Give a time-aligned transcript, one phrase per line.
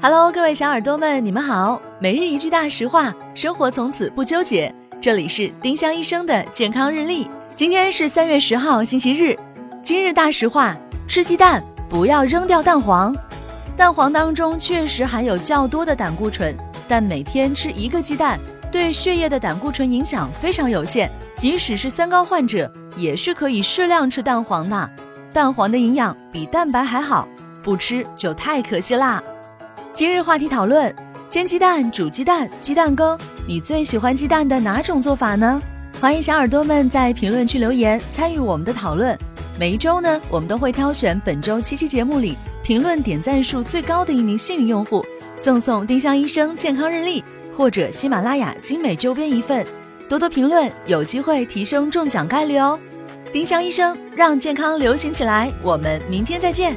[0.00, 1.82] Hello，各位小耳朵们，你们好。
[1.98, 4.72] 每日一句大实话，生活从此不纠结。
[5.00, 7.28] 这里是丁香医生的健康日历。
[7.56, 9.36] 今天是三月十号，星期日。
[9.82, 10.76] 今日大实话：
[11.08, 13.12] 吃鸡蛋不要扔掉蛋黄。
[13.76, 16.56] 蛋黄当中确实含有较多的胆固醇，
[16.86, 18.38] 但每天吃一个鸡蛋，
[18.70, 21.10] 对血液的胆固醇影响非常有限。
[21.34, 24.90] 即使是三高患者，也是可以适量吃蛋黄的。
[25.32, 27.26] 蛋黄的营养比蛋白还好，
[27.64, 29.20] 不吃就太可惜啦。
[29.98, 30.94] 今日话题讨论：
[31.28, 35.60] 煎鸡蛋、煮鸡蛋、鸡蛋羹，你最喜欢鸡蛋的哪种做法呢？
[36.00, 39.18] 欢迎小耳朵们在评论区留言参与我们的讨论。
[39.58, 45.04] 每一周呢，我们都会挑选本周七期节目里评论点赞数最高的一名幸运用户，
[45.40, 49.66] 赠送丁香医生健康日历或者喜马拉雅精美周边一份。
[50.08, 52.78] 多多评论，有机会提升中奖概率哦！
[53.32, 56.76] 丁香医生让健康流行起来，我们明天再见。